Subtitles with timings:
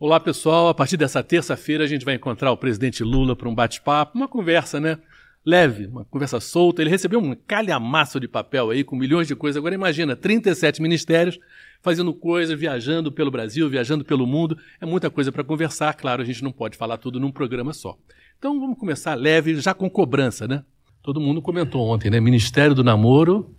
[0.00, 0.68] Olá, pessoal.
[0.68, 4.28] A partir dessa terça-feira a gente vai encontrar o presidente Lula para um bate-papo, uma
[4.28, 4.96] conversa, né?
[5.44, 6.80] Leve, uma conversa solta.
[6.80, 9.56] Ele recebeu um calhamaço de papel aí com milhões de coisas.
[9.56, 11.36] Agora imagina, 37 ministérios
[11.82, 14.56] fazendo coisa, viajando pelo Brasil, viajando pelo mundo.
[14.80, 15.92] É muita coisa para conversar.
[15.94, 17.98] Claro, a gente não pode falar tudo num programa só.
[18.38, 20.62] Então vamos começar leve, já com cobrança, né?
[21.02, 22.20] Todo mundo comentou ontem, né?
[22.20, 23.52] Ministério do Namoro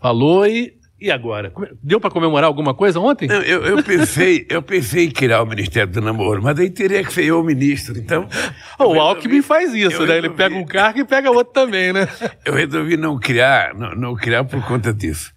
[0.00, 1.52] falou e e agora?
[1.82, 3.28] Deu para comemorar alguma coisa ontem?
[3.28, 7.02] Não, eu, eu, pensei, eu pensei em criar o Ministério do Namoro, mas aí teria
[7.02, 8.28] que ser eu o ministro, então...
[8.78, 10.06] o resolvi, Alckmin faz isso, né?
[10.06, 12.08] Resolvi, Ele pega um cargo e pega outro também, né?
[12.46, 15.32] Eu resolvi não criar, não, não criar por conta disso.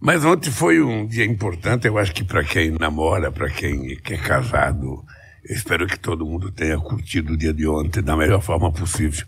[0.00, 4.16] Mas ontem foi um dia importante, eu acho que para quem namora, para quem é
[4.16, 5.04] casado,
[5.48, 9.24] eu espero que todo mundo tenha curtido o dia de ontem da melhor forma possível.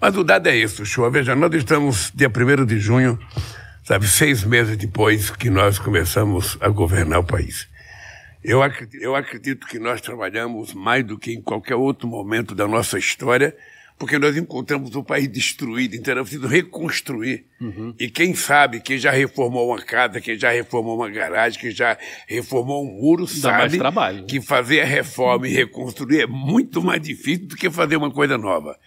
[0.00, 1.08] Mas o dado é isso, show.
[1.10, 3.18] Veja, nós estamos dia 1 de junho
[3.86, 7.68] sabe, seis meses depois que nós começamos a governar o país.
[8.42, 12.66] Eu acredito, eu acredito que nós trabalhamos mais do que em qualquer outro momento da
[12.66, 13.56] nossa história,
[13.98, 17.46] porque nós encontramos o país destruído, então era preciso reconstruir.
[17.58, 17.94] Uhum.
[17.98, 21.96] E quem sabe, quem já reformou uma casa, quem já reformou uma garagem, quem já
[22.26, 23.78] reformou um muro, Dá sabe
[24.26, 28.36] que fazer a reforma e reconstruir é muito mais difícil do que fazer uma coisa
[28.36, 28.78] nova.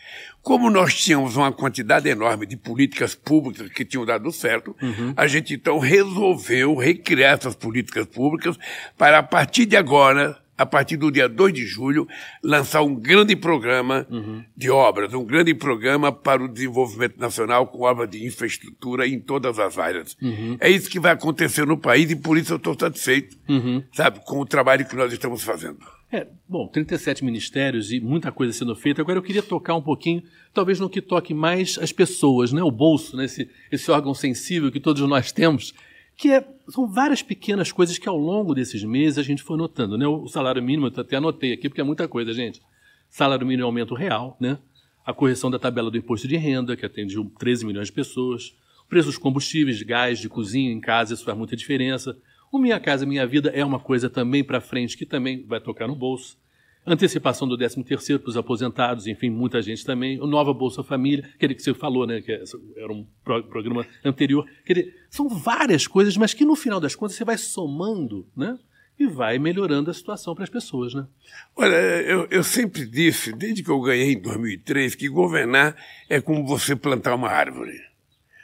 [0.43, 5.13] Como nós tínhamos uma quantidade enorme de políticas públicas que tinham dado certo, uhum.
[5.17, 8.57] a gente então resolveu recriar essas políticas públicas
[8.97, 12.05] para, a partir de agora, a partir do dia 2 de julho,
[12.43, 14.43] lançar um grande programa uhum.
[14.57, 19.57] de obras, um grande programa para o desenvolvimento nacional com obras de infraestrutura em todas
[19.57, 20.17] as áreas.
[20.21, 20.57] Uhum.
[20.59, 23.81] É isso que vai acontecer no país e por isso eu estou satisfeito, uhum.
[23.93, 25.79] sabe, com o trabalho que nós estamos fazendo.
[26.11, 29.01] É, bom, 37 ministérios e muita coisa sendo feita.
[29.01, 30.21] Agora eu queria tocar um pouquinho,
[30.53, 32.61] talvez no que toque mais as pessoas, né?
[32.61, 33.23] o bolso, né?
[33.23, 35.73] esse, esse órgão sensível que todos nós temos,
[36.19, 39.97] que é, são várias pequenas coisas que ao longo desses meses a gente foi notando.
[39.97, 40.05] Né?
[40.05, 42.61] O salário mínimo, eu até anotei aqui, porque é muita coisa, gente.
[43.09, 44.57] Salário mínimo é aumento real, né?
[45.05, 48.53] a correção da tabela do imposto de renda, que atende 13 milhões de pessoas,
[48.85, 52.15] o preço dos combustíveis, de gás, de cozinha em casa, isso faz muita diferença
[52.51, 55.87] o Minha Casa Minha Vida é uma coisa também para frente que também vai tocar
[55.87, 56.37] no bolso.
[56.85, 60.19] Antecipação do 13 terceiro para os aposentados, enfim, muita gente também.
[60.19, 64.45] O Nova Bolsa Família, aquele que você falou, né, que era um programa anterior.
[64.65, 68.57] Quer são várias coisas, mas que no final das contas você vai somando, né?
[68.97, 71.05] E vai melhorando a situação para as pessoas, né?
[71.55, 75.75] Olha, eu, eu sempre disse, desde que eu ganhei em 2003, que governar
[76.09, 77.79] é como você plantar uma árvore.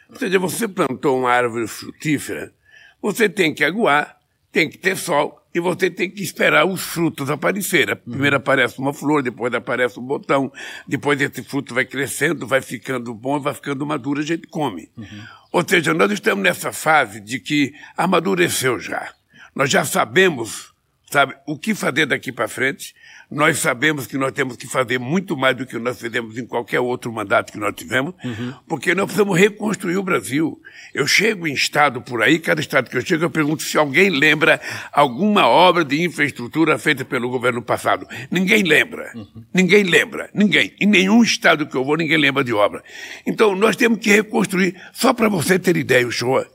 [0.09, 2.53] Ou seja, você plantou uma árvore frutífera,
[3.02, 4.17] você tem que aguar,
[4.52, 7.95] tem que ter sol e você tem que esperar os frutos aparecerem.
[7.95, 10.51] Primeiro aparece uma flor, depois aparece um botão,
[10.85, 14.91] depois esse fruto vai crescendo, vai ficando bom, vai ficando maduro, a gente come.
[14.97, 15.23] Uhum.
[15.53, 19.13] Ou seja, nós estamos nessa fase de que amadureceu já.
[19.55, 20.73] Nós já sabemos,
[21.15, 22.93] sabe, o que fazer daqui para frente
[23.29, 26.79] nós sabemos que nós temos que fazer muito mais do que nós fizemos em qualquer
[26.79, 28.53] outro mandato que nós tivemos, uhum.
[28.67, 30.61] porque nós precisamos reconstruir o Brasil.
[30.93, 34.09] Eu chego em estado por aí, cada estado que eu chego, eu pergunto se alguém
[34.09, 34.61] lembra
[34.91, 38.07] alguma obra de infraestrutura feita pelo governo passado.
[38.29, 39.11] Ninguém lembra.
[39.15, 39.43] Uhum.
[39.53, 40.29] Ninguém lembra.
[40.33, 40.75] Ninguém.
[40.79, 42.83] Em nenhum estado que eu vou, ninguém lembra de obra.
[43.25, 44.75] Então, nós temos que reconstruir.
[44.93, 46.45] Só para você ter ideia, o show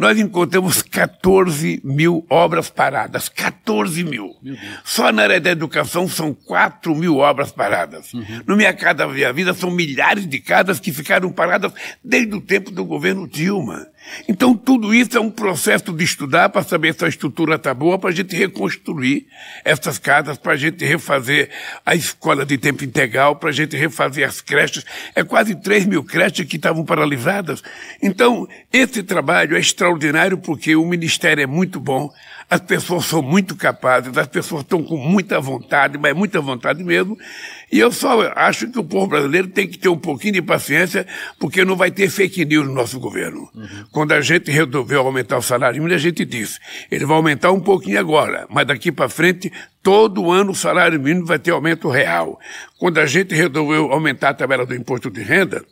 [0.00, 3.28] nós encontramos 14 mil obras paradas.
[3.28, 4.34] 14 mil.
[4.82, 8.14] Só na área da educação são 4 mil obras paradas.
[8.14, 8.24] Uhum.
[8.46, 11.70] No Minha Casa Via Vida são milhares de casas que ficaram paradas
[12.02, 13.86] desde o tempo do governo Dilma.
[14.28, 17.98] Então, tudo isso é um processo de estudar para saber se a estrutura está boa,
[17.98, 19.26] para a gente reconstruir
[19.64, 21.50] essas casas, para a gente refazer
[21.84, 24.84] a escola de tempo integral, para a gente refazer as creches.
[25.14, 27.62] É quase 3 mil creches que estavam paralisadas.
[28.02, 32.10] Então, esse trabalho é extraordinário porque o Ministério é muito bom,
[32.50, 37.16] as pessoas são muito capazes, as pessoas estão com muita vontade, mas muita vontade mesmo.
[37.70, 41.06] E eu só acho que o povo brasileiro tem que ter um pouquinho de paciência,
[41.38, 43.48] porque não vai ter fake news no nosso governo.
[43.54, 43.84] Uhum.
[43.92, 46.58] Quando a gente resolveu aumentar o salário mínimo, a gente disse,
[46.90, 51.26] ele vai aumentar um pouquinho agora, mas daqui para frente, todo ano o salário mínimo
[51.26, 52.36] vai ter aumento real.
[52.80, 55.64] Quando a gente resolveu aumentar a tabela do imposto de renda,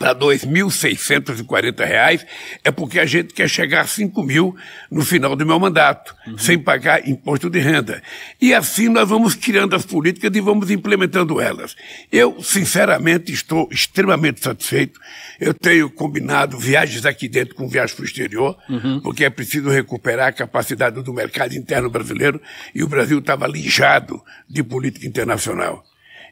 [0.00, 2.26] para R$ 2.640,
[2.64, 4.56] é porque a gente quer chegar a 5 mil
[4.90, 6.38] no final do meu mandato, uhum.
[6.38, 8.02] sem pagar imposto de renda.
[8.40, 11.76] E assim nós vamos criando as políticas e vamos implementando elas.
[12.10, 14.98] Eu, sinceramente, estou extremamente satisfeito.
[15.38, 19.00] Eu tenho combinado viagens aqui dentro com viagens para o exterior, uhum.
[19.00, 22.40] porque é preciso recuperar a capacidade do mercado interno brasileiro
[22.74, 25.84] e o Brasil estava lijado de política internacional.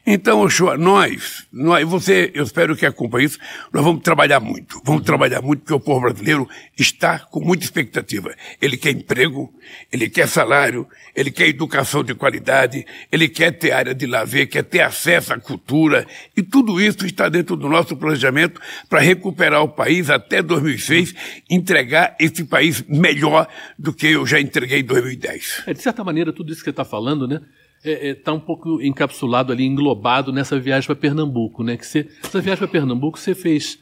[0.05, 3.39] Então, Ochoa, nós, nós, você, eu espero que acompanhe isso,
[3.71, 4.81] nós vamos trabalhar muito.
[4.83, 6.47] Vamos trabalhar muito porque o povo brasileiro
[6.77, 8.33] está com muita expectativa.
[8.61, 9.53] Ele quer emprego,
[9.91, 14.63] ele quer salário, ele quer educação de qualidade, ele quer ter área de lazer, quer
[14.63, 16.07] ter acesso à cultura.
[16.35, 21.13] E tudo isso está dentro do nosso planejamento para recuperar o país até 2006,
[21.49, 23.47] entregar esse país melhor
[23.77, 25.63] do que eu já entreguei em 2010.
[25.67, 27.41] É, de certa maneira, tudo isso que você está falando, né?
[27.83, 31.77] Está é, é, tá um pouco encapsulado ali, englobado nessa viagem para Pernambuco, né?
[31.77, 33.79] Que você, essa viagem para Pernambuco você fez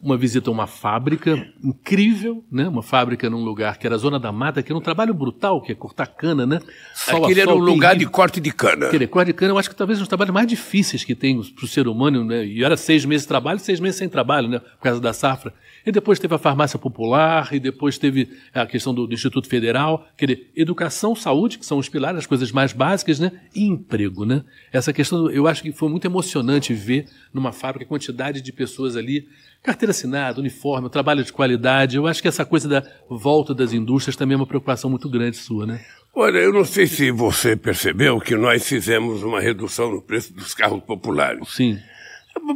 [0.00, 2.68] uma visita a uma fábrica incrível, né?
[2.68, 5.60] Uma fábrica num lugar que era a Zona da Mata, que era um trabalho brutal,
[5.60, 6.60] que é cortar cana, né?
[6.94, 8.86] Sol Aquele era um lugar de corte de cana.
[8.86, 11.42] Aquele corte de cana, eu acho que talvez um dos trabalhos mais difíceis que tem
[11.42, 12.46] para o ser humano, né?
[12.46, 14.60] E era seis meses de trabalho, seis meses sem trabalho, né?
[14.60, 15.52] Por causa da safra.
[15.84, 20.06] E depois teve a farmácia popular, e depois teve a questão do, do Instituto Federal,
[20.16, 23.32] quer dizer, educação, saúde, que são os pilares, as coisas mais básicas, né?
[23.54, 24.44] E emprego, né?
[24.72, 28.96] Essa questão, eu acho que foi muito emocionante ver numa fábrica a quantidade de pessoas
[28.96, 29.26] ali
[29.62, 31.96] Carteira assinada, uniforme, trabalho de qualidade.
[31.96, 35.36] Eu acho que essa coisa da volta das indústrias também é uma preocupação muito grande
[35.36, 35.84] sua, né?
[36.14, 40.54] Olha, eu não sei se você percebeu que nós fizemos uma redução no preço dos
[40.54, 41.48] carros populares.
[41.48, 41.78] Sim.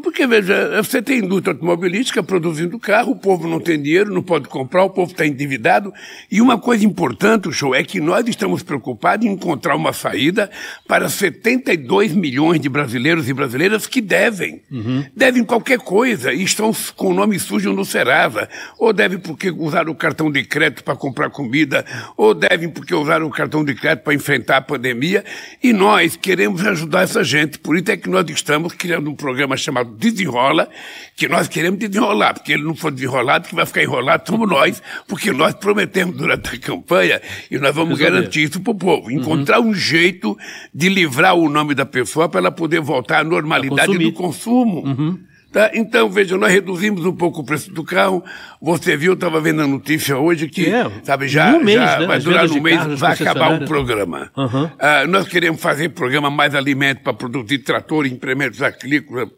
[0.02, 4.48] Porque, veja, você tem indústria automobilística produzindo carro, o povo não tem dinheiro, não pode
[4.48, 5.92] comprar, o povo está endividado.
[6.30, 10.50] E uma coisa importante, show, é que nós estamos preocupados em encontrar uma saída
[10.86, 14.62] para 72 milhões de brasileiros e brasileiras que devem.
[14.70, 15.04] Uhum.
[15.14, 18.48] Devem qualquer coisa e estão com o nome sujo no Serasa.
[18.78, 21.84] Ou devem porque usaram o cartão de crédito para comprar comida,
[22.16, 25.24] ou devem porque usaram o cartão de crédito para enfrentar a pandemia.
[25.62, 27.58] E nós queremos ajudar essa gente.
[27.58, 30.68] Por isso é que nós estamos criando um programa chamado chamado Desenrola,
[31.16, 34.82] que nós queremos desenrolar, porque ele não for desenrolado, que vai ficar enrolado somos nós,
[35.08, 37.20] porque nós prometemos durante a campanha
[37.50, 38.20] e nós vamos Resolver.
[38.20, 39.08] garantir isso para o povo.
[39.08, 39.12] Uhum.
[39.12, 39.68] Encontrar uhum.
[39.68, 40.36] um jeito
[40.74, 44.84] de livrar o nome da pessoa para ela poder voltar à normalidade do consumo.
[44.84, 45.31] Uhum.
[45.52, 45.70] Tá?
[45.74, 48.24] Então, veja, nós reduzimos um pouco o preço do carro.
[48.60, 52.06] Você viu, estava vendo a notícia hoje que, é, sabe, já, um mês, já né?
[52.06, 54.30] vai durar um mês, vai acabar o programa.
[54.34, 54.64] Uhum.
[54.64, 59.28] Uh, nós queremos fazer programa mais alimento para produzir trator, implementos agrícolas,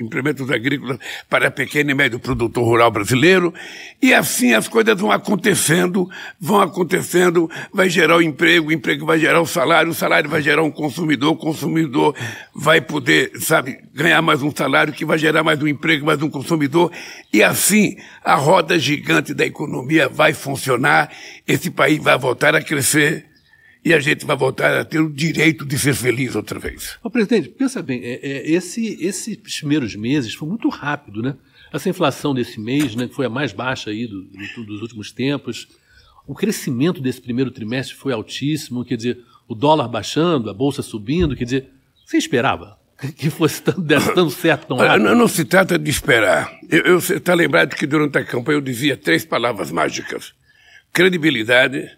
[0.00, 3.54] implementos agrícolas para pequeno e médio produtor rural brasileiro.
[4.02, 6.08] E assim as coisas vão acontecendo,
[6.40, 10.42] vão acontecendo, vai gerar o emprego, o emprego vai gerar o salário, o salário vai
[10.42, 12.16] gerar um consumidor, o consumidor
[12.52, 16.30] vai poder, sabe, ganhar mais um salário que vai gerar mais um emprego, mais um
[16.30, 16.92] consumidor,
[17.32, 21.12] e assim a roda gigante da economia vai funcionar,
[21.46, 23.26] esse país vai voltar a crescer
[23.84, 26.98] e a gente vai voltar a ter o direito de ser feliz outra vez.
[27.10, 31.36] Presidente, pensa bem, é, é, esse, esses primeiros meses foi muito rápido, né?
[31.72, 35.12] Essa inflação desse mês, né, que foi a mais baixa aí do, do, dos últimos
[35.12, 35.68] tempos,
[36.26, 39.18] o crescimento desse primeiro trimestre foi altíssimo, quer dizer,
[39.48, 41.70] o dólar baixando, a bolsa subindo, quer dizer,
[42.04, 42.78] você esperava?
[43.16, 45.04] Que fosse tão, desse tão certo tão rápido?
[45.04, 46.52] Não, não se trata de esperar.
[46.68, 50.32] Eu está lembrado que durante a campanha eu dizia três palavras mágicas:
[50.92, 51.88] credibilidade,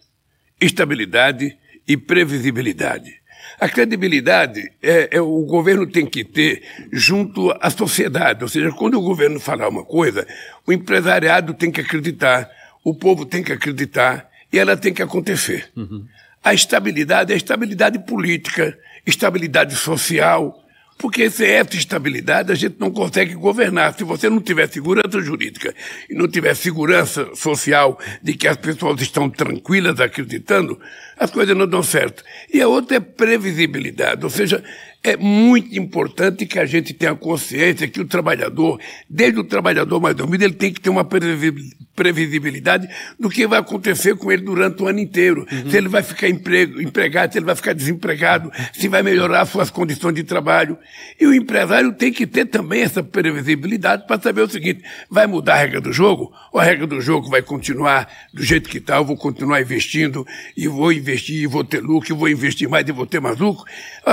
[0.60, 1.56] estabilidade
[1.86, 3.22] e previsibilidade.
[3.58, 6.62] A credibilidade é, é, o governo tem que ter
[6.92, 10.26] junto à sociedade, ou seja, quando o governo falar uma coisa,
[10.66, 12.50] o empresariado tem que acreditar,
[12.84, 15.70] o povo tem que acreditar e ela tem que acontecer.
[15.76, 16.06] Uhum.
[16.42, 18.76] A estabilidade é a estabilidade política,
[19.06, 20.61] estabilidade social,
[21.02, 23.92] porque sem essa estabilidade a gente não consegue governar.
[23.98, 25.74] Se você não tiver segurança jurídica
[26.08, 30.80] e não tiver segurança social de que as pessoas estão tranquilas acreditando,
[31.18, 32.22] as coisas não dão certo.
[32.54, 34.62] E a outra é previsibilidade, ou seja,
[35.04, 38.80] é muito importante que a gente tenha consciência que o trabalhador,
[39.10, 44.14] desde o trabalhador mais dormido, ele tem que ter uma previsibilidade do que vai acontecer
[44.16, 45.44] com ele durante o ano inteiro.
[45.50, 45.70] Uhum.
[45.70, 49.70] Se ele vai ficar emprego, empregado, se ele vai ficar desempregado, se vai melhorar suas
[49.70, 50.78] condições de trabalho.
[51.20, 55.54] E o empresário tem que ter também essa previsibilidade para saber o seguinte: vai mudar
[55.54, 56.32] a regra do jogo?
[56.52, 58.96] Ou a regra do jogo vai continuar do jeito que está?
[58.98, 60.24] Eu vou continuar investindo
[60.56, 63.36] e vou investir e vou ter lucro, e vou investir mais e vou ter mais
[63.38, 63.64] lucro.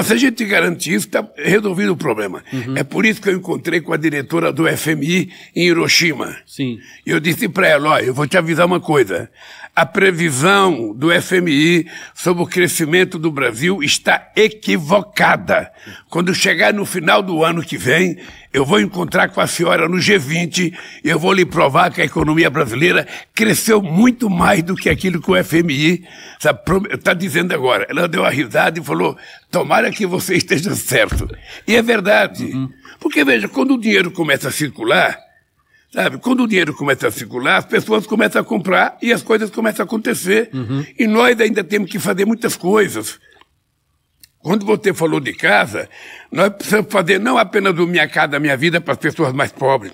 [0.03, 2.43] Se a gente garante isso, está resolvido o problema.
[2.51, 2.77] Uhum.
[2.77, 6.35] É por isso que eu encontrei com a diretora do FMI em Hiroshima.
[6.45, 6.79] Sim.
[7.05, 9.29] E eu disse para ela, olha, eu vou te avisar uma coisa.
[9.79, 15.71] A previsão do FMI sobre o crescimento do Brasil está equivocada.
[16.09, 18.17] Quando chegar no final do ano que vem,
[18.51, 22.03] eu vou encontrar com a senhora no G20 e eu vou lhe provar que a
[22.03, 26.03] economia brasileira cresceu muito mais do que aquilo que o FMI
[26.91, 27.87] está dizendo agora.
[27.89, 29.17] Ela deu uma risada e falou:
[29.49, 31.25] tomara que você esteja certo.
[31.65, 32.43] E é verdade.
[32.43, 32.69] Uhum.
[32.99, 35.28] Porque, veja, quando o dinheiro começa a circular,
[35.91, 39.49] sabe, quando o dinheiro começa a circular, as pessoas começam a comprar e as coisas
[39.49, 40.49] começam a acontecer.
[40.53, 40.85] Uhum.
[40.97, 43.19] E nós ainda temos que fazer muitas coisas.
[44.39, 45.89] Quando você falou de casa,
[46.31, 49.93] nós precisamos fazer não apenas o Minha Casa Minha Vida para as pessoas mais pobres.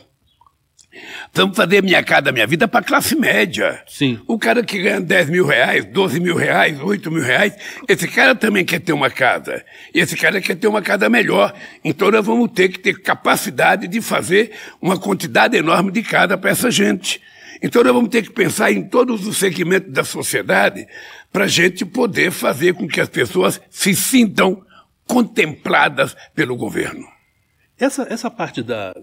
[1.31, 3.81] Precisamos fazer Minha Casa Minha Vida para classe média.
[3.87, 4.19] Sim.
[4.27, 7.53] O cara que ganha 10 mil reais, 12 mil reais, 8 mil reais,
[7.87, 9.63] esse cara também quer ter uma casa.
[9.93, 11.53] E esse cara quer ter uma casa melhor.
[11.83, 16.51] Então nós vamos ter que ter capacidade de fazer uma quantidade enorme de casa para
[16.51, 17.21] essa gente.
[17.61, 20.87] Então nós vamos ter que pensar em todos os segmentos da sociedade
[21.31, 24.63] para a gente poder fazer com que as pessoas se sintam
[25.07, 27.05] contempladas pelo governo.
[27.77, 28.93] Essa, essa parte da,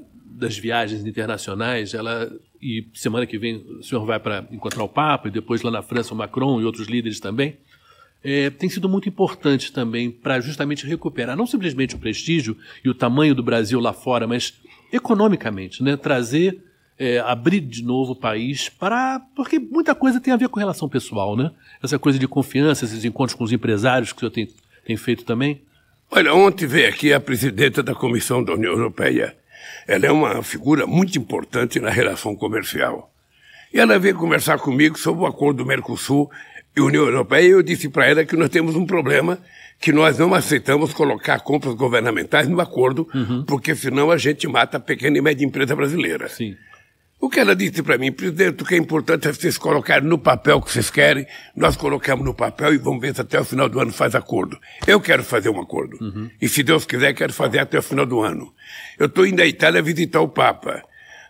[0.42, 2.30] das viagens internacionais, ela
[2.60, 5.82] e semana que vem o senhor vai para encontrar o Papa e depois lá na
[5.82, 7.56] França o Macron e outros líderes também,
[8.22, 12.94] é, tem sido muito importante também para justamente recuperar não simplesmente o prestígio e o
[12.94, 14.54] tamanho do Brasil lá fora, mas
[14.92, 16.62] economicamente, né, trazer
[16.98, 19.20] é, abrir de novo o país para.
[19.34, 21.50] Porque muita coisa tem a ver com relação pessoal, né?
[21.82, 24.48] Essa coisa de confiança, esses encontros com os empresários que o senhor tem,
[24.84, 25.62] tem feito também.
[26.10, 29.34] Olha, ontem veio aqui a presidenta da Comissão da União Europeia.
[29.86, 33.12] Ela é uma figura muito importante na relação comercial.
[33.72, 36.30] E ela veio conversar comigo sobre o acordo do Mercosul
[36.76, 39.38] e União Europeia, e eu disse para ela que nós temos um problema
[39.82, 43.44] que nós não aceitamos colocar compras governamentais no acordo, uhum.
[43.44, 46.28] porque senão a gente mata a pequena e média empresa brasileira.
[46.28, 46.56] Sim.
[47.22, 50.18] O que ela disse para mim, presidente, o que é importante é vocês colocarem no
[50.18, 51.24] papel o que vocês querem,
[51.54, 54.58] nós colocamos no papel e vamos ver se até o final do ano faz acordo.
[54.88, 55.96] Eu quero fazer um acordo.
[56.00, 56.28] Uhum.
[56.40, 58.52] E se Deus quiser, quero fazer até o final do ano.
[58.98, 60.82] Eu estou indo à Itália visitar o Papa.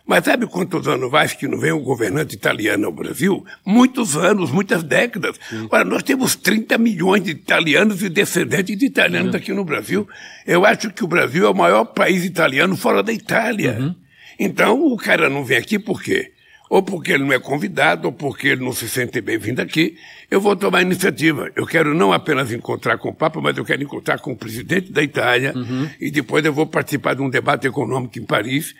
[0.03, 3.45] Mas sabe quantos anos vai que não vem um governante italiano ao Brasil?
[3.63, 5.39] Muitos anos, muitas décadas.
[5.47, 5.67] Sim.
[5.69, 10.07] Ora, nós temos 30 milhões de italianos e descendentes de italianos aqui no Brasil.
[10.43, 13.77] Eu acho que o Brasil é o maior país italiano fora da Itália.
[13.79, 14.02] Uhum.
[14.39, 16.31] Então, o cara não vem aqui por quê?
[16.69, 19.95] Ou porque ele não é convidado, ou porque ele não se sente bem-vindo aqui.
[20.31, 21.51] Eu vou tomar iniciativa.
[21.55, 24.91] Eu quero não apenas encontrar com o Papa, mas eu quero encontrar com o presidente
[24.91, 25.53] da Itália.
[25.55, 25.87] Uhum.
[25.99, 28.73] E depois eu vou participar de um debate econômico em Paris,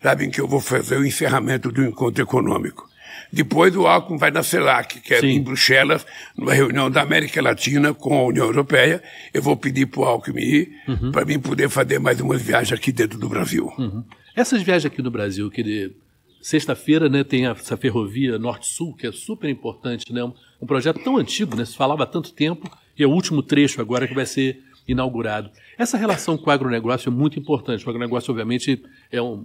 [0.00, 2.88] sabem que eu vou fazer o encerramento do encontro econômico.
[3.32, 5.28] Depois o Alckmin vai na CELAC, que é Sim.
[5.28, 9.02] em Bruxelas, numa reunião da América Latina com a União Europeia.
[9.32, 11.12] Eu vou pedir para o Alckmin ir, uhum.
[11.12, 13.72] para mim poder fazer mais uma viagem aqui dentro do Brasil.
[13.78, 14.04] Uhum.
[14.34, 15.92] Essas viagens aqui no Brasil, que
[16.40, 20.24] sexta-feira né, tem essa ferrovia Norte-Sul, que é super importante, né?
[20.24, 21.64] Um, um, projeto tão antigo, né?
[21.64, 25.50] Se falava há tanto tempo, e é o último trecho agora que vai ser inaugurado.
[25.78, 27.86] Essa relação com o agronegócio é muito importante.
[27.86, 29.44] O agronegócio, obviamente, é um,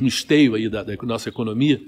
[0.00, 1.80] um esteio aí da, da nossa economia.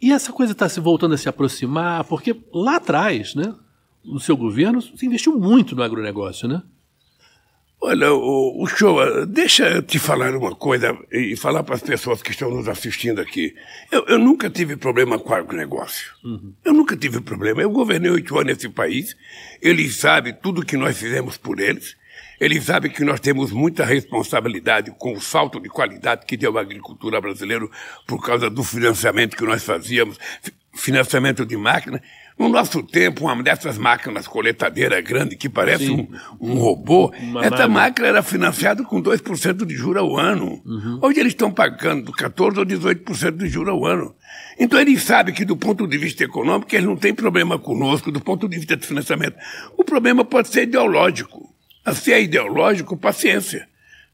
[0.00, 3.54] E essa coisa está se voltando a se aproximar, porque lá atrás, né,
[4.04, 6.62] no seu governo, se investiu muito no agronegócio, né?
[7.84, 12.22] Olha, o, o show, deixa eu te falar uma coisa e falar para as pessoas
[12.22, 13.56] que estão nos assistindo aqui.
[13.90, 16.12] Eu, eu nunca tive problema com o agronegócio.
[16.22, 16.54] Uhum.
[16.64, 17.60] Eu nunca tive problema.
[17.60, 19.16] Eu governei oito anos nesse país.
[19.60, 21.96] Eles sabem tudo que nós fizemos por eles.
[22.38, 26.60] Eles sabem que nós temos muita responsabilidade com o salto de qualidade que deu a
[26.60, 27.66] agricultura brasileira
[28.06, 30.20] por causa do financiamento que nós fazíamos,
[30.72, 32.00] financiamento de máquina.
[32.38, 36.08] No nosso tempo, uma dessas máquinas coletadeiras grande que parece um,
[36.40, 40.60] um, robô, uma essa máquina era financiada com 2% de juros ao ano.
[40.64, 40.98] Uhum.
[41.02, 44.14] Hoje eles estão pagando 14% ou 18% de juros ao ano.
[44.58, 48.20] Então eles sabem que do ponto de vista econômico eles não têm problema conosco, do
[48.20, 49.36] ponto de vista de financiamento.
[49.76, 51.52] O problema pode ser ideológico.
[51.94, 53.68] Se é ideológico, paciência.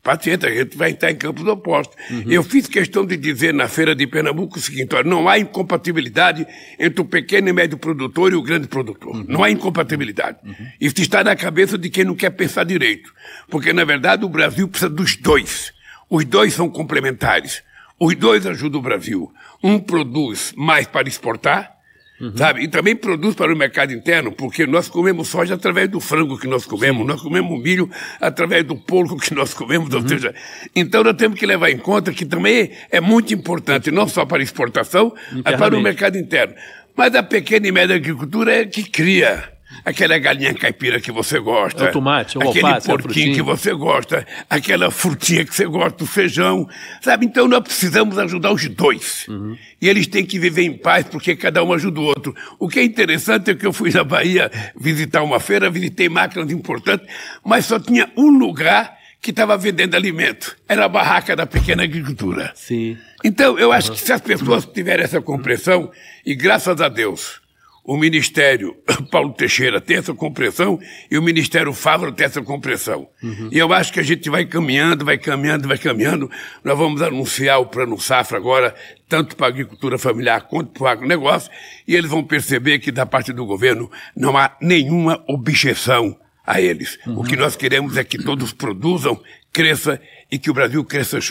[0.08, 1.94] Paciência, a gente vai entrar em campos opostos.
[2.10, 2.24] Uhum.
[2.32, 6.46] Eu fiz questão de dizer na feira de Pernambuco o seguinte: olha, não há incompatibilidade
[6.78, 9.14] entre o pequeno e médio produtor e o grande produtor.
[9.14, 9.26] Uhum.
[9.28, 10.38] Não há incompatibilidade.
[10.42, 10.54] Uhum.
[10.80, 13.12] Isso está na cabeça de quem não quer pensar direito.
[13.50, 15.74] Porque, na verdade, o Brasil precisa dos dois.
[16.08, 17.62] Os dois são complementares.
[18.00, 19.30] Os dois ajudam o Brasil.
[19.62, 21.77] Um produz mais para exportar
[22.20, 22.36] Uhum.
[22.36, 22.62] Sabe?
[22.62, 26.48] E também produz para o mercado interno, porque nós comemos soja através do frango que
[26.48, 27.88] nós comemos, nós comemos milho
[28.20, 30.02] através do porco que nós comemos, uhum.
[30.02, 30.34] ou seja,
[30.74, 34.42] então nós temos que levar em conta que também é muito importante, não só para
[34.42, 36.54] exportação, mas para o mercado interno.
[36.96, 39.57] Mas a pequena e média agricultura é que cria
[39.88, 41.86] aquela galinha caipira que você gosta.
[41.86, 46.04] É o tomate, o aquele alface, porquinho que você gosta, aquela frutinha que você gosta,
[46.04, 46.68] o feijão,
[47.00, 47.24] sabe?
[47.24, 49.26] Então nós precisamos ajudar os dois.
[49.28, 49.56] Uhum.
[49.80, 52.34] E eles têm que viver em paz, porque cada um ajuda o outro.
[52.58, 56.50] O que é interessante é que eu fui na Bahia visitar uma feira, visitei máquinas
[56.52, 57.06] importantes,
[57.44, 60.56] mas só tinha um lugar que estava vendendo alimento.
[60.68, 62.52] Era a barraca da pequena agricultura.
[62.54, 62.96] Sim.
[63.24, 65.90] Então, eu acho que se as pessoas tiverem essa compreensão,
[66.24, 67.40] e graças a Deus,
[67.88, 68.76] o Ministério
[69.10, 70.78] Paulo Teixeira tem essa compreensão
[71.10, 73.08] e o Ministério Fávaro tem essa compreensão.
[73.22, 73.48] Uhum.
[73.50, 76.30] E eu acho que a gente vai caminhando, vai caminhando, vai caminhando.
[76.62, 78.74] Nós vamos anunciar o Plano Safra agora,
[79.08, 81.50] tanto para a agricultura familiar quanto para o agronegócio,
[81.86, 86.14] e eles vão perceber que da parte do governo não há nenhuma objeção
[86.46, 86.98] a eles.
[87.06, 87.20] Uhum.
[87.20, 89.18] O que nós queremos é que todos produzam,
[89.50, 89.98] cresça
[90.30, 91.22] e que o Brasil cresça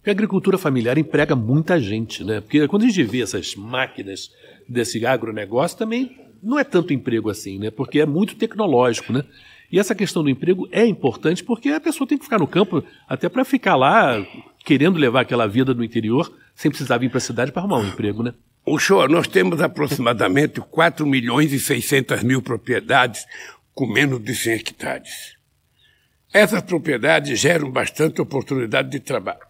[0.00, 0.08] junto.
[0.08, 2.40] a agricultura familiar emprega muita gente, né?
[2.40, 4.30] Porque quando a gente vê essas máquinas
[4.68, 7.70] desse agronegócio, também não é tanto emprego assim, né?
[7.70, 9.24] Porque é muito tecnológico, né?
[9.70, 12.82] E essa questão do emprego é importante porque a pessoa tem que ficar no campo
[13.08, 14.24] até para ficar lá
[14.64, 17.88] querendo levar aquela vida do interior sem precisar vir para a cidade para arrumar um
[17.88, 18.34] emprego, né?
[18.66, 23.24] O show, nós temos aproximadamente 4 milhões e 600 mil propriedades
[23.72, 25.36] com menos de 100 hectares.
[26.32, 29.40] Essas propriedades geram bastante oportunidade de trabalho,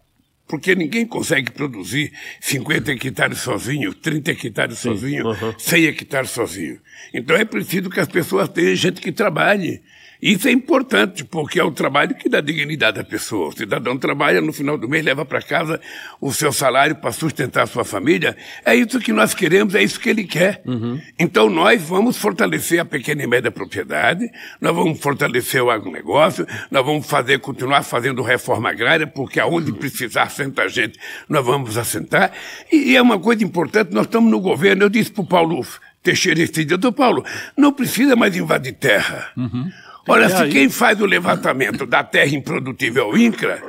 [0.50, 5.54] porque ninguém consegue produzir 50 hectares sozinho, 30 hectares Sim, sozinho, uhum.
[5.56, 6.80] 100 hectares sozinho.
[7.14, 9.80] Então é preciso que as pessoas tenham gente que trabalhe.
[10.22, 13.48] Isso é importante, porque é o trabalho que dá dignidade à pessoa.
[13.48, 15.80] O cidadão trabalha, no final do mês leva para casa
[16.20, 18.36] o seu salário para sustentar a sua família.
[18.64, 20.62] É isso que nós queremos, é isso que ele quer.
[20.66, 21.00] Uhum.
[21.18, 26.84] Então nós vamos fortalecer a pequena e média propriedade, nós vamos fortalecer o agronegócio, nós
[26.84, 30.98] vamos fazer, continuar fazendo reforma agrária, porque aonde precisar sentar gente,
[31.28, 32.32] nós vamos assentar.
[32.70, 35.64] E, e é uma coisa importante, nós estamos no governo, eu disse para o Paulo
[36.02, 37.24] Teixeira esse dia, doutor Paulo,
[37.56, 39.30] não precisa mais invadir terra.
[39.36, 39.70] Uhum.
[40.08, 43.62] Olha, se quem faz o levantamento da terra improdutível é o INCRA,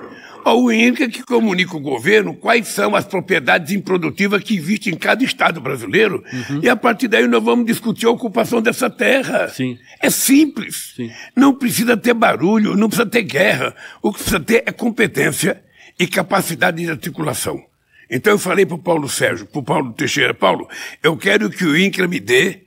[0.44, 4.98] ou o INCRA que comunica o governo quais são as propriedades improdutivas que existem em
[4.98, 6.62] cada estado brasileiro, uhum.
[6.64, 9.50] e a partir daí nós vamos discutir a ocupação dessa terra.
[9.50, 9.78] Sim.
[10.02, 10.94] É simples.
[10.96, 11.12] Sim.
[11.36, 13.76] Não precisa ter barulho, não precisa ter guerra.
[14.02, 15.62] O que precisa ter é competência
[16.00, 17.64] e capacidade de articulação.
[18.10, 20.68] Então eu falei para o Paulo Sérgio, para o Paulo Teixeira, Paulo,
[21.02, 22.64] eu quero que o INCRA me dê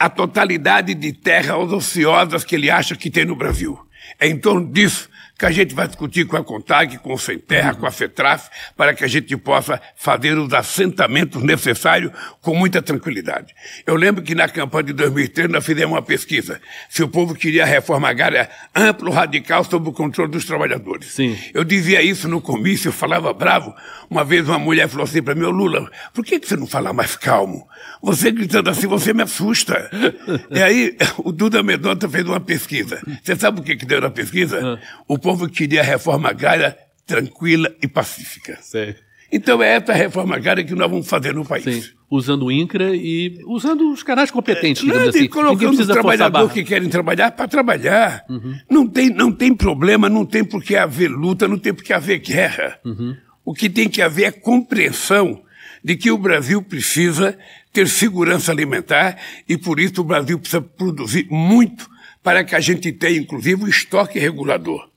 [0.00, 3.78] a totalidade de terras ociosas que ele acha que tem no Brasil.
[4.18, 7.38] É em torno disso que a gente vai discutir com a CONTAG, com o Sem
[7.38, 12.82] Terra, com a FETRAF, para que a gente possa fazer os assentamentos necessários com muita
[12.82, 13.54] tranquilidade.
[13.86, 17.64] Eu lembro que na campanha de 2003 nós fizemos uma pesquisa se o povo queria
[17.64, 21.12] reforma agrária amplo, radical, sob o controle dos trabalhadores.
[21.12, 21.38] Sim.
[21.54, 23.74] Eu dizia isso no comício, eu falava bravo.
[24.10, 26.92] Uma vez uma mulher falou assim para mim, ô Lula, por que você não fala
[26.92, 27.66] mais calmo?
[28.02, 29.90] Você gritando assim, você me assusta.
[30.50, 33.00] e aí o Duda Medonta fez uma pesquisa.
[33.22, 34.78] Você sabe o que, que deu na pesquisa?
[35.08, 38.58] O povo queria reforma agrária tranquila e pacífica.
[38.62, 38.94] Sim.
[39.32, 41.64] Então é essa reforma agrária que nós vamos fazer no país.
[41.64, 41.82] Sim.
[42.10, 45.28] Usando o INCRA e usando os canais competentes, é, digamos assim.
[45.28, 48.24] colocando os trabalhadores que querem trabalhar para trabalhar.
[48.28, 48.58] Uhum.
[48.68, 51.92] Não, tem, não tem problema, não tem por que haver luta, não tem por que
[51.92, 52.78] haver guerra.
[52.84, 53.16] Uhum.
[53.44, 55.42] O que tem que haver é compreensão
[55.82, 57.38] de que o Brasil precisa
[57.72, 59.16] ter segurança alimentar
[59.48, 61.88] e por isso o Brasil precisa produzir muito
[62.22, 64.89] para que a gente tenha, inclusive, o estoque regulador.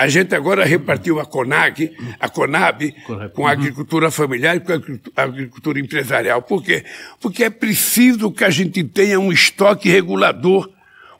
[0.00, 2.94] A gente agora repartiu a CONAG, a CONAB,
[3.34, 6.40] com a agricultura familiar e com a agricultura empresarial.
[6.40, 6.86] Por quê?
[7.20, 10.70] Porque é preciso que a gente tenha um estoque regulador.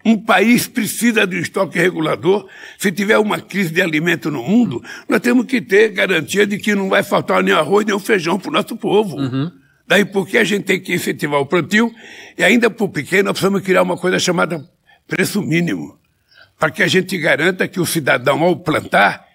[0.02, 2.48] Um país precisa de um estoque regulador.
[2.78, 6.74] Se tiver uma crise de alimento no mundo, nós temos que ter garantia de que
[6.74, 9.14] não vai faltar nem arroz nem feijão para o nosso povo.
[9.18, 9.52] Uhum.
[9.86, 11.92] Daí porque a gente tem que incentivar o plantio
[12.38, 14.66] e ainda para o pequeno nós precisamos criar uma coisa chamada
[15.06, 15.99] preço mínimo
[16.60, 19.26] para que a gente garanta que o cidadão, ao plantar,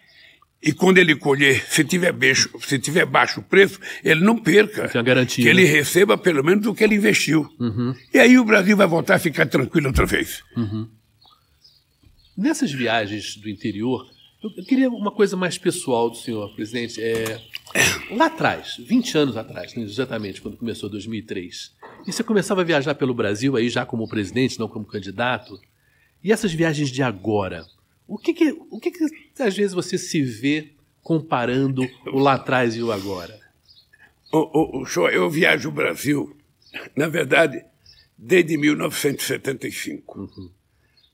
[0.62, 4.88] e quando ele colher, se tiver baixo, se tiver baixo preço, ele não perca.
[4.88, 5.44] Tem garantia.
[5.44, 7.52] Que ele receba pelo menos o que ele investiu.
[7.60, 7.96] Uhum.
[8.14, 10.44] E aí o Brasil vai voltar a ficar tranquilo outra vez.
[10.56, 10.88] Uhum.
[12.38, 14.06] Nessas viagens do interior,
[14.44, 17.02] eu queria uma coisa mais pessoal do senhor, presidente.
[17.02, 17.42] É,
[18.12, 21.74] lá atrás, 20 anos atrás, né, exatamente, quando começou 2003,
[22.06, 25.60] e você começava a viajar pelo Brasil aí já como presidente, não como candidato.
[26.26, 27.68] E essas viagens de agora,
[28.08, 29.04] o que que, o que, que
[29.44, 30.72] às vezes você se vê
[31.04, 33.40] comparando o lá atrás e o agora?
[34.34, 36.36] O, o, o eu viajo o Brasil,
[36.98, 37.64] na verdade,
[38.18, 40.20] desde 1975.
[40.20, 40.50] Uhum.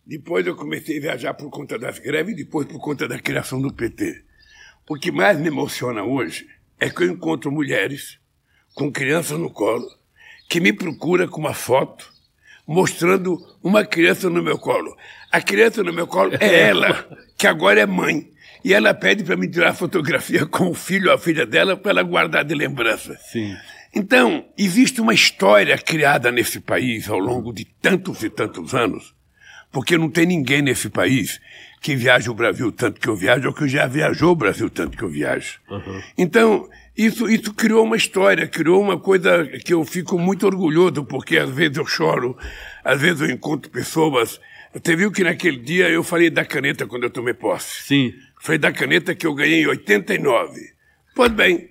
[0.06, 3.62] Depois eu comecei a viajar por conta das greves e depois por conta da criação
[3.62, 4.24] do PT.
[4.89, 6.47] O que mais me emociona hoje
[6.80, 8.17] é que eu encontro mulheres
[8.74, 9.89] com crianças no colo
[10.50, 12.11] que me procuram com uma foto
[12.71, 14.95] mostrando uma criança no meu colo.
[15.31, 17.05] A criança no meu colo é ela,
[17.38, 18.29] que agora é mãe.
[18.63, 21.91] E ela pede para me tirar fotografia com o filho ou a filha dela para
[21.91, 23.17] ela guardar de lembrança.
[23.31, 23.55] Sim.
[23.93, 29.13] Então, existe uma história criada nesse país ao longo de tantos e tantos anos,
[29.71, 31.41] porque não tem ninguém nesse país
[31.81, 34.95] que viaje o Brasil tanto que eu viajo ou que já viajou o Brasil tanto
[34.95, 35.60] que eu viajo.
[35.69, 36.01] Uhum.
[36.17, 36.69] Então,
[37.06, 41.50] isso, isso criou uma história, criou uma coisa que eu fico muito orgulhoso, porque às
[41.50, 42.38] vezes eu choro,
[42.84, 44.40] às vezes eu encontro pessoas.
[44.74, 47.84] Você viu que naquele dia eu falei da caneta quando eu tomei posse?
[47.84, 48.14] Sim.
[48.40, 50.62] Foi da caneta que eu ganhei em 89.
[51.16, 51.70] Pois bem,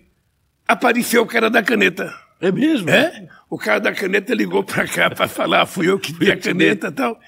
[0.66, 2.12] apareceu o cara da caneta.
[2.40, 2.88] É mesmo?
[2.90, 3.28] É?
[3.48, 6.88] O cara da caneta ligou para cá para falar, fui eu que dei a caneta
[6.88, 7.20] e tal.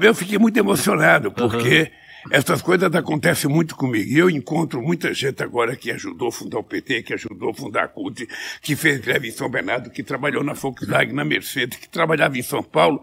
[0.00, 1.86] Eu fiquei muito emocionado, porque uhum.
[2.30, 4.10] Essas coisas acontecem muito comigo.
[4.10, 7.54] E eu encontro muita gente agora que ajudou a fundar o PT, que ajudou a
[7.54, 8.28] fundar a CUT,
[8.60, 12.42] que fez greve em São Bernardo, que trabalhou na Volkswagen, na Mercedes, que trabalhava em
[12.42, 13.02] São Paulo.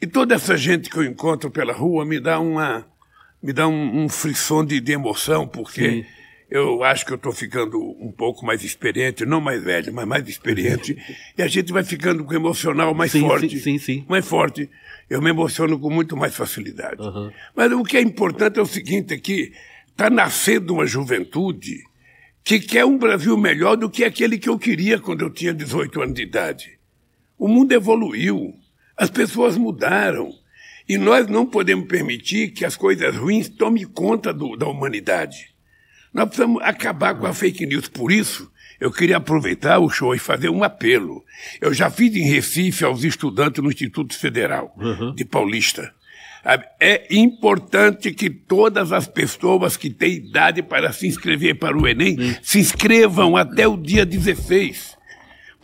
[0.00, 2.86] E toda essa gente que eu encontro pela rua me dá uma
[3.42, 6.04] me dá um, um frisson de, de emoção, porque Sim.
[6.50, 10.28] eu acho que eu estou ficando um pouco mais experiente, não mais velho, mas mais
[10.28, 10.96] experiente,
[11.38, 13.50] e a gente vai ficando com o emocional mais sim, forte.
[13.50, 14.06] Sim, sim, sim.
[14.08, 14.68] Mais forte.
[15.08, 17.00] Eu me emociono com muito mais facilidade.
[17.00, 17.30] Uhum.
[17.54, 19.52] Mas o que é importante é o seguinte, é que
[19.88, 21.84] está nascendo uma juventude
[22.42, 26.02] que quer um Brasil melhor do que aquele que eu queria quando eu tinha 18
[26.02, 26.78] anos de idade.
[27.38, 28.54] O mundo evoluiu,
[28.96, 30.30] as pessoas mudaram.
[30.88, 35.55] E nós não podemos permitir que as coisas ruins tomem conta do, da humanidade.
[36.16, 37.88] Nós precisamos acabar com a fake news.
[37.88, 38.50] Por isso,
[38.80, 41.22] eu queria aproveitar o show e fazer um apelo.
[41.60, 45.14] Eu já fiz em Recife aos estudantes no Instituto Federal uhum.
[45.14, 45.92] de Paulista.
[46.80, 52.18] É importante que todas as pessoas que têm idade para se inscrever para o Enem
[52.18, 52.34] uhum.
[52.40, 54.96] se inscrevam até o dia 16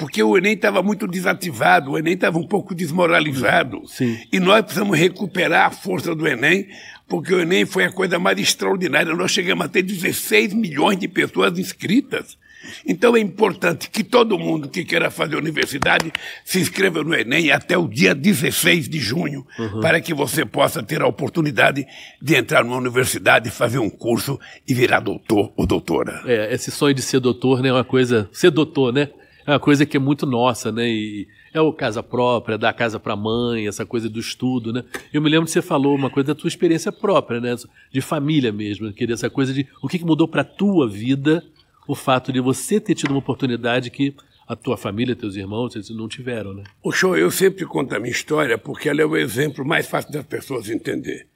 [0.02, 3.86] porque o Enem estava muito desativado, o Enem estava um pouco desmoralizado.
[3.86, 4.18] Sim.
[4.32, 6.66] E nós precisamos recuperar a força do Enem,
[7.12, 9.14] porque o Enem foi a coisa mais extraordinária.
[9.14, 12.38] Nós chegamos a ter 16 milhões de pessoas inscritas.
[12.87, 16.11] Então é importante que todo mundo que queira fazer universidade
[16.42, 19.81] se inscreva no Enem até o dia 16 de junho, uhum.
[19.81, 21.87] para que você possa ter a oportunidade
[22.22, 26.22] de entrar numa universidade, fazer um curso e virar doutor ou doutora.
[26.25, 28.27] É, esse sonho de ser doutor né, é uma coisa.
[28.33, 29.11] Ser doutor, né?
[29.46, 30.88] é uma coisa que é muito nossa, né?
[30.88, 34.84] E é o casa própria, dar casa para mãe, essa coisa do estudo, né?
[35.12, 37.54] Eu me lembro que você falou uma coisa da tua experiência própria, né?
[37.90, 41.44] De família mesmo, queria essa coisa de o que, que mudou para tua vida
[41.86, 44.14] o fato de você ter tido uma oportunidade que
[44.46, 46.64] a tua família, teus irmãos, eles não tiveram, né?
[46.82, 50.12] O show, eu sempre conto a minha história porque ela é o exemplo mais fácil
[50.12, 51.26] das pessoas entender.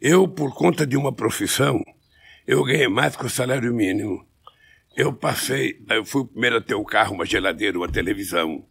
[0.00, 1.82] Eu, por conta de uma profissão,
[2.46, 4.24] eu ganhei mais que o salário mínimo.
[4.96, 8.64] Eu passei, eu fui o primeiro a ter um carro, uma geladeira, uma televisão,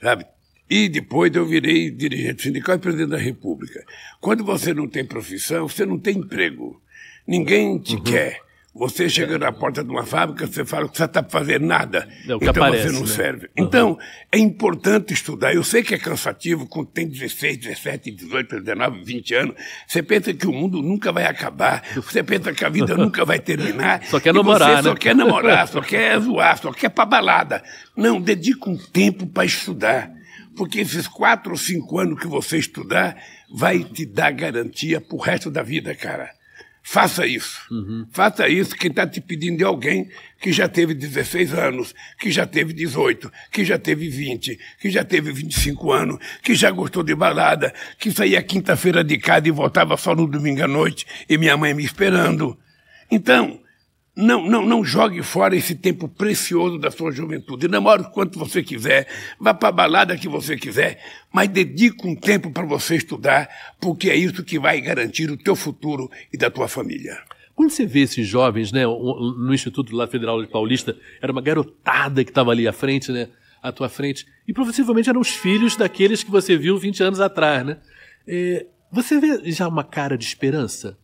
[0.00, 0.26] sabe?
[0.68, 3.84] E depois eu virei dirigente sindical e presidente da República.
[4.20, 6.80] Quando você não tem profissão, você não tem emprego.
[7.26, 8.02] Ninguém te uhum.
[8.02, 8.40] quer.
[8.78, 12.06] Você chega na porta de uma fábrica, você fala que você está fazendo nada.
[12.28, 13.06] É então aparece, você não né?
[13.06, 13.46] serve.
[13.46, 13.64] Uhum.
[13.64, 13.98] Então,
[14.30, 15.54] é importante estudar.
[15.54, 19.54] Eu sei que é cansativo, quando tem 16, 17, 18, 19, 20 anos.
[19.86, 21.82] Você pensa que o mundo nunca vai acabar.
[21.94, 24.04] Você pensa que a vida nunca vai terminar.
[24.04, 24.82] Só quer namorar, você né?
[24.82, 27.62] Só quer namorar, só quer zoar, só quer para balada.
[27.96, 30.10] Não, dedica um tempo para estudar.
[30.54, 33.16] Porque esses quatro ou cinco anos que você estudar
[33.50, 36.30] vai te dar garantia pro resto da vida, cara.
[36.88, 37.62] Faça isso.
[37.68, 38.06] Uhum.
[38.12, 40.08] Faça isso quem está te pedindo de alguém
[40.40, 45.02] que já teve 16 anos, que já teve 18, que já teve 20, que já
[45.02, 49.96] teve 25 anos, que já gostou de balada, que saía quinta-feira de casa e voltava
[49.96, 52.56] só no domingo à noite e minha mãe me esperando.
[53.10, 53.58] Então,
[54.16, 57.68] não, não, não jogue fora esse tempo precioso da sua juventude.
[57.68, 59.06] Namore o quanto você quiser,
[59.38, 60.98] vá para a balada que você quiser,
[61.30, 63.48] mas dedique um tempo para você estudar,
[63.78, 67.18] porque é isso que vai garantir o teu futuro e da tua família.
[67.54, 72.24] Quando você vê esses jovens, né, no Instituto lá Federal de Paulista, era uma garotada
[72.24, 73.28] que estava ali à frente, né,
[73.62, 77.66] à tua frente, e possivelmente eram os filhos daqueles que você viu 20 anos atrás,
[77.66, 77.78] né?
[78.26, 80.98] É, você vê já uma cara de esperança?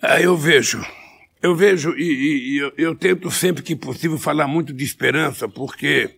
[0.00, 0.84] Ah, eu vejo.
[1.42, 6.14] Eu vejo e, e eu, eu, tento sempre que possível falar muito de esperança, porque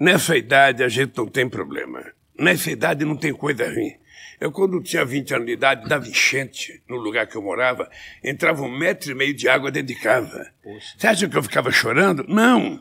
[0.00, 2.02] nessa idade a gente não tem problema.
[2.38, 3.94] Nessa idade não tem coisa ruim.
[4.40, 7.90] Eu, quando tinha 20 anos de idade, dava enchente no lugar que eu morava,
[8.24, 10.50] entrava um metro e meio de água dentro de casa.
[10.62, 10.94] Poxa.
[10.96, 12.24] Você acha que eu ficava chorando?
[12.26, 12.80] Não.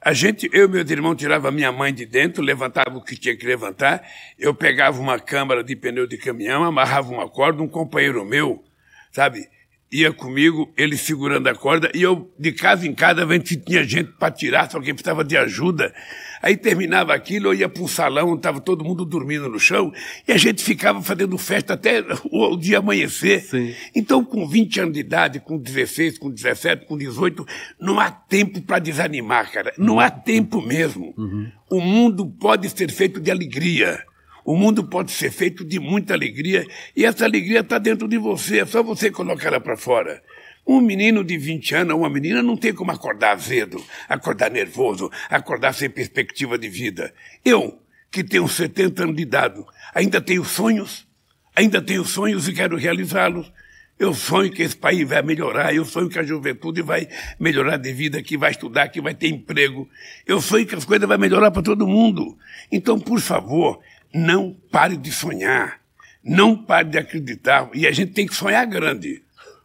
[0.00, 3.36] A gente, eu e meus irmãos, tirava minha mãe de dentro, levantava o que tinha
[3.36, 4.02] que levantar,
[4.38, 8.64] eu pegava uma câmara de pneu de caminhão, amarrava uma corda, um companheiro meu,
[9.10, 9.48] sabe,
[9.90, 13.84] ia comigo, ele segurando a corda, e eu, de casa em casa, vendo se tinha
[13.84, 15.94] gente para tirar, se alguém precisava de ajuda.
[16.42, 19.92] Aí terminava aquilo, eu ia para um salão, estava todo mundo dormindo no chão,
[20.26, 23.42] e a gente ficava fazendo festa até o, o dia amanhecer.
[23.42, 23.74] Sim.
[23.94, 27.46] Então, com 20 anos de idade, com 16, com 17, com 18,
[27.80, 29.72] não há tempo para desanimar, cara.
[29.78, 31.14] Não há tempo mesmo.
[31.16, 31.50] Uhum.
[31.70, 33.98] O mundo pode ser feito de alegria.
[34.46, 38.60] O mundo pode ser feito de muita alegria e essa alegria está dentro de você,
[38.60, 40.22] é só você colocar ela para fora.
[40.64, 45.72] Um menino de 20 anos, uma menina, não tem como acordar azedo, acordar nervoso, acordar
[45.74, 47.12] sem perspectiva de vida.
[47.44, 47.76] Eu,
[48.08, 51.08] que tenho 70 anos de idade, ainda tenho sonhos,
[51.52, 53.52] ainda tenho sonhos e quero realizá-los.
[53.98, 57.08] Eu sonho que esse país vai melhorar, eu sonho que a juventude vai
[57.40, 59.88] melhorar de vida, que vai estudar, que vai ter emprego.
[60.24, 62.38] Eu sonho que as coisas vão melhorar para todo mundo.
[62.70, 63.80] Então, por favor,
[64.14, 65.80] não pare de sonhar.
[66.22, 67.70] Não pare de acreditar.
[67.72, 69.22] E a gente tem que sonhar grande.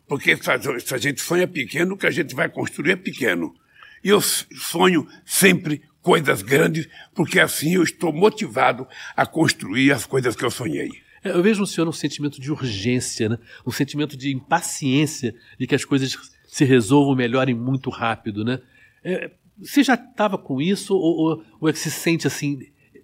[0.08, 3.56] Porque se a gente sonha pequeno, o que a gente vai construir é pequeno.
[4.04, 10.36] E eu sonho sempre coisas grandes, porque assim eu estou motivado a construir as coisas
[10.36, 10.90] que eu sonhei.
[11.24, 13.38] É, eu vejo no senhor um sentimento de urgência, né?
[13.66, 18.44] um sentimento de impaciência de que as coisas se resolvam, melhorem muito rápido.
[18.44, 18.60] Né?
[19.04, 22.60] É, você já estava com isso ou, ou, ou é que se sente assim,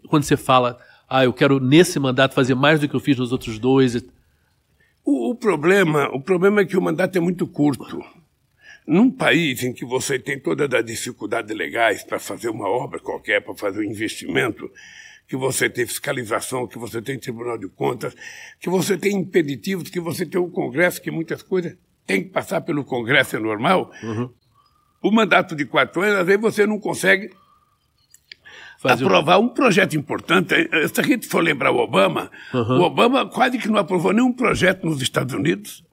[0.10, 3.32] quando você fala, ah, eu quero nesse mandato fazer mais do que eu fiz nos
[3.32, 3.96] outros dois?
[5.06, 8.04] O, o problema, o problema é que o mandato é muito curto.
[8.86, 13.42] Num país em que você tem todas as dificuldades legais para fazer uma obra qualquer,
[13.42, 14.70] para fazer um investimento,
[15.28, 18.14] que você tem fiscalização, que você tem Tribunal de Contas,
[18.60, 22.30] que você tem impeditivos, que você tem o um Congresso, que muitas coisas têm que
[22.30, 23.92] passar pelo Congresso, é normal.
[24.02, 24.30] Uhum.
[25.02, 27.30] O mandato de quatro anos, às vezes você não consegue
[28.78, 30.54] Fazer aprovar um projeto importante.
[30.94, 32.80] Se a gente for lembrar o Obama, uhum.
[32.80, 35.84] o Obama quase que não aprovou nenhum projeto nos Estados Unidos.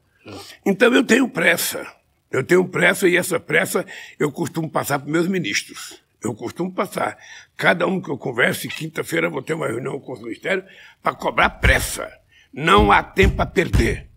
[0.64, 1.86] Então eu tenho pressa.
[2.30, 3.86] Eu tenho pressa e essa pressa
[4.18, 6.02] eu costumo passar para meus ministros.
[6.22, 7.16] Eu costumo passar.
[7.56, 10.64] Cada um que eu converse, quinta-feira vou ter uma reunião com os ministérios
[11.02, 12.10] para cobrar pressa.
[12.52, 14.08] Não há tempo a perder.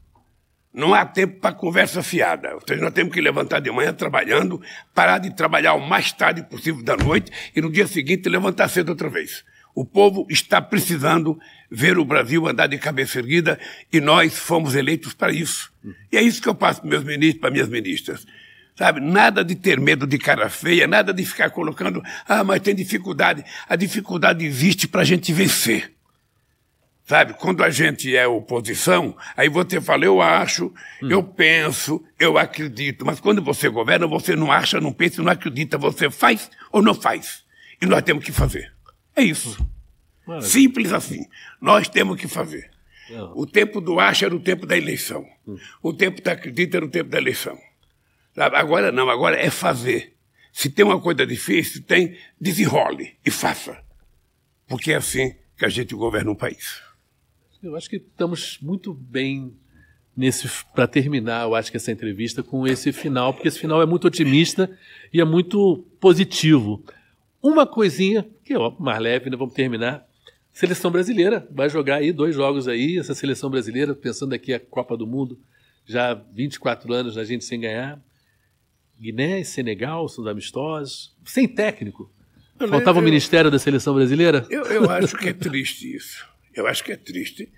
[0.78, 2.54] Não há tempo para conversa fiada.
[2.54, 4.62] Ou seja, nós temos que levantar de manhã trabalhando,
[4.94, 8.90] parar de trabalhar o mais tarde possível da noite e no dia seguinte levantar cedo
[8.90, 9.44] outra vez.
[9.74, 11.40] O povo está precisando
[11.72, 13.60] ver o Brasil andar de cabeça erguida
[13.92, 15.74] e nós fomos eleitos para isso.
[16.12, 18.28] E é isso que eu passo para meus ministros, para minhas ministras.
[18.76, 22.76] Sabe, nada de ter medo de cara feia, nada de ficar colocando, ah, mas tem
[22.76, 23.44] dificuldade.
[23.68, 25.97] A dificuldade existe para a gente vencer.
[27.08, 30.66] Sabe, quando a gente é oposição, aí você fala, eu acho,
[31.02, 31.10] hum.
[31.10, 33.06] eu penso, eu acredito.
[33.06, 36.94] Mas quando você governa, você não acha, não pensa, não acredita, você faz ou não
[36.94, 37.46] faz.
[37.82, 38.74] E nós temos que fazer.
[39.16, 39.58] É isso.
[40.26, 40.52] Maravilha.
[40.52, 41.26] Simples assim.
[41.62, 42.70] Nós temos que fazer.
[43.10, 43.38] Não.
[43.38, 45.26] O tempo do acha era o tempo da eleição.
[45.48, 45.58] Hum.
[45.82, 47.58] O tempo da acredita era o tempo da eleição.
[48.36, 50.14] Agora não, agora é fazer.
[50.52, 53.82] Se tem uma coisa difícil, tem, desenrole e faça.
[54.68, 56.86] Porque é assim que a gente governa um país.
[57.62, 59.54] Eu acho que estamos muito bem
[60.16, 63.86] nesse para terminar, eu acho que essa entrevista com esse final, porque esse final é
[63.86, 64.70] muito otimista
[65.14, 66.84] e é muito positivo.
[67.42, 69.38] Uma coisinha, que é mais leve, né?
[69.38, 70.06] vamos terminar.
[70.52, 74.98] Seleção brasileira vai jogar aí dois jogos aí, essa seleção brasileira, pensando aqui a Copa
[74.98, 75.40] do Mundo,
[75.86, 78.02] já 24 anos a gente sem ganhar.
[79.00, 82.12] Guiné e Senegal são amistosos, sem técnico.
[82.58, 84.48] Faltava eu, o Ministério da Seleção Brasileira?
[84.50, 86.26] Eu, eu acho que é triste isso.
[86.58, 87.52] Eu acho que é triste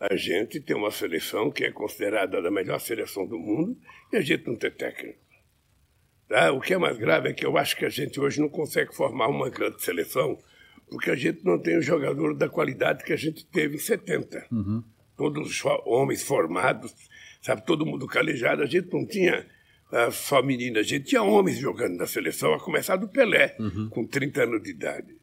[0.00, 3.76] a gente ter uma seleção que é considerada a melhor seleção do mundo
[4.10, 5.18] e a gente não ter técnico.
[6.26, 6.50] Tá?
[6.52, 8.94] O que é mais grave é que eu acho que a gente hoje não consegue
[8.94, 10.38] formar uma grande seleção
[10.88, 14.46] porque a gente não tem um jogador da qualidade que a gente teve em 70.
[14.50, 14.82] Uhum.
[15.16, 16.94] Todos os homens formados,
[17.42, 18.62] sabe, todo mundo calejado.
[18.62, 19.46] A gente não tinha
[19.92, 23.90] uh, só meninas, a gente tinha homens jogando na seleção, a começar do Pelé, uhum.
[23.90, 25.15] com 30 anos de idade.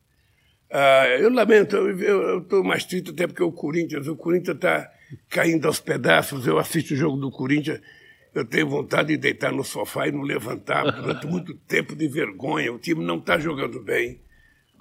[0.74, 4.92] Uh, eu lamento, eu estou mais triste até porque o Corinthians, o Corinthians está
[5.30, 6.48] caindo aos pedaços.
[6.48, 7.80] Eu assisto o jogo do Corinthians
[8.34, 12.74] eu tenho vontade de deitar no sofá e não levantar durante muito tempo de vergonha.
[12.74, 14.20] O time não está jogando bem.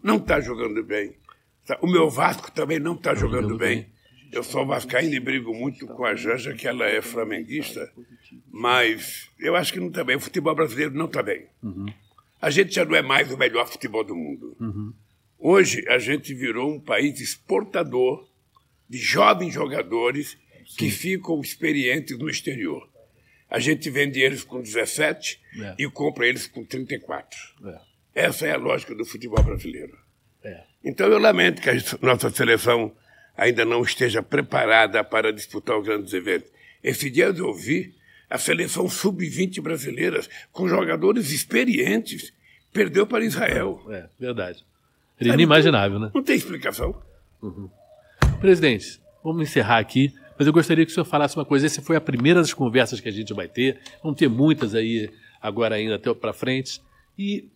[0.02, 1.14] Não está jogando bem.
[1.80, 3.86] O meu Vasco também não está jogando bem.
[4.32, 7.92] Eu sou vascaíno e brigo muito com a Janja, que ela é flamenguista,
[8.50, 10.16] mas eu acho que não está bem.
[10.16, 11.46] O futebol brasileiro não está bem.
[12.40, 14.56] A gente já não é mais o melhor futebol do mundo.
[15.44, 18.28] Hoje, a gente virou um país exportador
[18.88, 20.38] de jovens jogadores
[20.78, 22.88] que ficam experientes no exterior.
[23.50, 25.74] A gente vende eles com 17 é.
[25.80, 27.36] e compra eles com 34.
[28.14, 28.26] É.
[28.26, 29.98] Essa é a lógica do futebol brasileiro.
[30.44, 30.62] É.
[30.84, 32.94] Então eu lamento que a nossa seleção
[33.36, 36.52] ainda não esteja preparada para disputar os grandes eventos.
[36.84, 37.96] Esse dia eu ouvi
[38.30, 42.32] a seleção sub-20 brasileiras com jogadores experientes
[42.72, 43.84] perdeu para Israel.
[43.90, 44.64] É, verdade.
[45.20, 46.12] Era inimaginável, não, né?
[46.14, 47.00] Não tem explicação.
[47.40, 47.68] Uhum.
[48.40, 50.12] Presidente, vamos encerrar aqui.
[50.38, 51.66] Mas eu gostaria que o senhor falasse uma coisa.
[51.66, 53.78] Essa foi a primeira das conversas que a gente vai ter.
[54.02, 56.80] Vamos ter muitas aí agora ainda até para frente.
[57.18, 57.48] E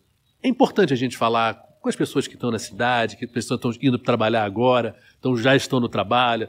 [0.42, 3.58] é importante a gente falar com as pessoas que estão na cidade, que as pessoas
[3.58, 6.48] estão indo trabalhar agora, então já estão no trabalho,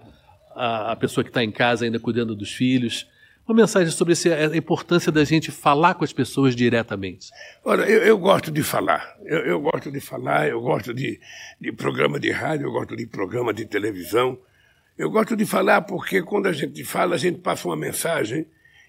[0.56, 3.08] a, a pessoa que está em casa ainda cuidando dos filhos.
[3.48, 7.30] Uma mensagem sobre esse, a importância da gente falar com as pessoas diretamente.
[7.64, 9.16] Olha, eu, eu gosto de falar.
[9.24, 11.18] Eu, eu, gosto de falar, eu gosto de,
[11.62, 14.38] de programa de rádio, eu gosto de programa de televisão.
[14.98, 18.46] Eu gosto de falar porque quando a gente fala, a gente passa uma mensagem,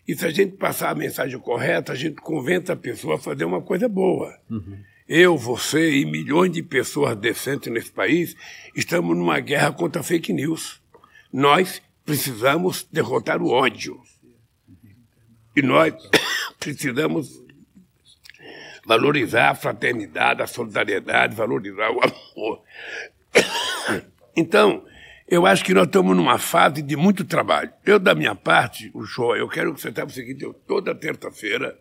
[0.08, 3.44] e se a gente passar a mensagem correta, a gente convence a pessoa a fazer
[3.44, 4.34] uma coisa boa.
[4.50, 4.78] Uhum.
[5.06, 8.34] Eu, você e milhões de pessoas decentes nesse país
[8.74, 10.80] estamos numa guerra contra fake news.
[11.32, 14.00] Nós precisamos derrotar o ódio.
[15.58, 15.92] E nós
[16.60, 17.42] precisamos
[18.86, 22.62] valorizar a fraternidade, a solidariedade, valorizar o amor.
[24.36, 24.86] Então,
[25.26, 27.72] eu acho que nós estamos numa fase de muito trabalho.
[27.84, 30.94] Eu, da minha parte, o show, eu quero que você saiba o seguinte: eu, toda
[30.94, 31.76] terça-feira,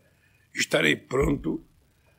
[0.55, 1.63] estarei pronto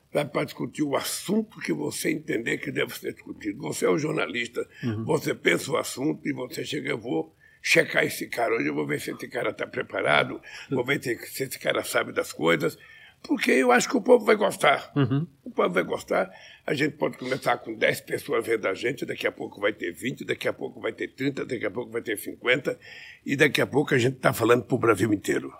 [0.09, 3.61] para discutir o assunto que você entender que deve ser discutido.
[3.63, 5.03] Você é o um jornalista, uhum.
[5.03, 8.87] você pensa o assunto e você chega, eu vou checar esse cara hoje, eu vou
[8.87, 12.77] ver se esse cara está preparado, vou ver se esse cara sabe das coisas
[13.21, 14.91] porque eu acho que o povo vai gostar.
[14.95, 15.27] Uhum.
[15.43, 16.31] O povo vai gostar.
[16.65, 19.91] A gente pode começar com 10 pessoas vendo a gente, daqui a pouco vai ter
[19.91, 22.79] 20, daqui a pouco vai ter 30, daqui a pouco vai ter 50,
[23.25, 25.53] e daqui a pouco a gente está falando para o Brasil inteiro.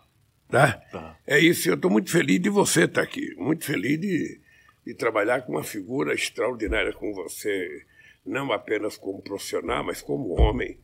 [0.47, 0.73] Tá?
[0.91, 1.17] tá?
[1.27, 4.39] É isso, eu estou muito feliz de você estar tá aqui, muito feliz de,
[4.85, 7.83] de trabalhar com uma figura extraordinária como você,
[8.25, 10.79] não apenas como profissional, mas como homem,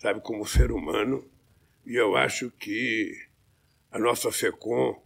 [0.00, 1.24] sabe, como ser humano.
[1.86, 3.12] E eu acho que
[3.92, 5.00] a nossa FECOM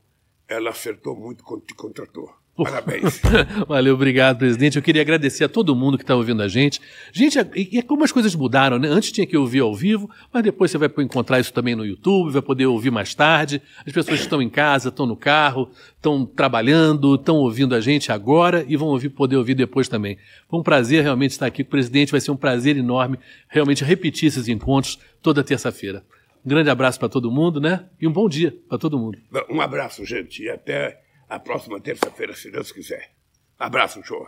[0.48, 2.32] ela acertou muito quando te contratou.
[2.56, 3.20] Parabéns.
[3.66, 4.76] Valeu, obrigado, presidente.
[4.76, 6.80] Eu queria agradecer a todo mundo que está ouvindo a gente.
[7.12, 8.88] Gente, e é como as coisas mudaram, né?
[8.88, 12.30] Antes tinha que ouvir ao vivo, mas depois você vai encontrar isso também no YouTube,
[12.30, 13.60] vai poder ouvir mais tarde.
[13.84, 18.64] As pessoas estão em casa, estão no carro, estão trabalhando, estão ouvindo a gente agora
[18.68, 20.16] e vão ouvir, poder ouvir depois também.
[20.48, 23.82] Foi um prazer realmente estar aqui com o presidente, vai ser um prazer enorme realmente
[23.82, 26.04] repetir esses encontros toda terça-feira.
[26.46, 27.86] Um grande abraço para todo mundo, né?
[28.00, 29.18] E um bom dia para todo mundo.
[29.50, 33.12] Um abraço, gente, e até a próxima terça-feira, se Deus quiser.
[33.58, 34.26] Abraço, show.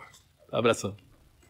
[0.51, 1.06] Abração.